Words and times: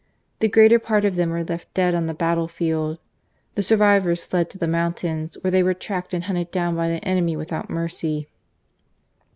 The 0.39 0.47
greater 0.49 0.79
part 0.79 1.05
of 1.05 1.15
them 1.15 1.29
were 1.29 1.43
left 1.43 1.71
dead 1.75 1.93
on 1.93 2.07
the 2.07 2.15
battlefield. 2.15 2.97
The 3.53 3.61
survivors 3.61 4.25
fled 4.25 4.49
to 4.49 4.57
the 4.57 4.67
mountains, 4.67 5.37
where 5.41 5.51
they 5.51 5.61
were 5.61 5.75
tracked 5.75 6.15
and 6.15 6.23
hunted 6.23 6.49
down 6.49 6.75
by 6.75 6.87
the 6.89 7.05
enemy 7.07 7.35
without 7.37 7.69
mercy. 7.69 8.27